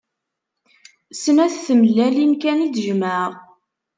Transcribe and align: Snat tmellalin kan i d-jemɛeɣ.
Snat 1.21 1.55
tmellalin 1.65 2.33
kan 2.41 2.59
i 2.65 2.67
d-jemɛeɣ. 2.73 3.31